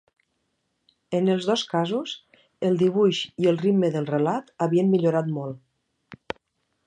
[1.17, 2.13] En els dos casos,
[2.69, 6.35] el dibuix i el ritme del relat havien millorat molt.